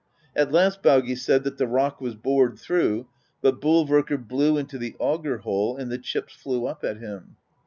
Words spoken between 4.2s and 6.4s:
blew into the auger hole, and the chips